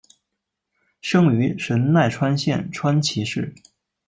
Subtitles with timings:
[0.99, 3.53] 生于神奈川县川崎市。